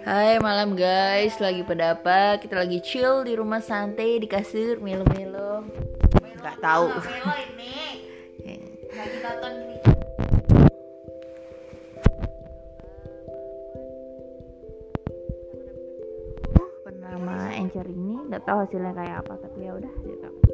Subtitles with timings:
[0.00, 2.40] Hai malam guys, lagi pada apa?
[2.40, 5.64] Kita lagi chill di rumah santai di kasur melo-melo.
[6.40, 6.88] Gak tahu.
[6.88, 8.08] Melo ini
[8.40, 8.56] iya.
[8.96, 9.76] lagi nonton ini.
[16.80, 19.92] Bernama Anchor ini, nggak tahu hasilnya kayak apa, tapi ya udah.
[20.08, 20.49] gitu.